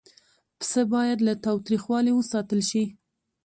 [0.59, 2.83] پسه باید له تاوتریخوالي وساتل شي.